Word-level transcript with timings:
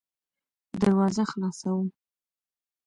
دروازه 0.81 1.23
خلاصوم. 1.31 1.87